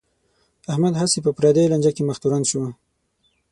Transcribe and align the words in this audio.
احمد 0.71 0.93
هسې 1.01 1.19
په 1.25 1.31
پردی 1.37 1.69
لانجه 1.71 1.91
کې 1.95 2.03
مخ 2.09 2.17
تورن 2.21 2.43
شو. 2.49 2.61